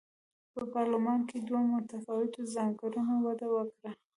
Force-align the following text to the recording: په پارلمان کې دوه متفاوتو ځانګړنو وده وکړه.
په 0.53 0.61
پارلمان 0.73 1.19
کې 1.29 1.37
دوه 1.47 1.61
متفاوتو 1.73 2.39
ځانګړنو 2.55 3.15
وده 3.25 3.47
وکړه. 3.55 3.91